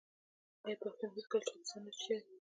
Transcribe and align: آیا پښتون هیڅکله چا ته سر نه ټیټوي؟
آیا 0.65 0.77
پښتون 0.83 1.09
هیڅکله 1.15 1.43
چا 1.47 1.53
ته 1.59 1.63
سر 1.69 1.79
نه 1.85 1.91
ټیټوي؟ 1.99 2.37